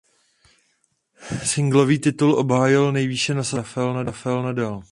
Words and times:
Singlový 1.43 1.99
titul 1.99 2.35
obhájil 2.39 2.91
nejvýše 2.91 3.33
nasazený 3.33 4.03
Rafael 4.03 4.43
Nadal. 4.43 4.83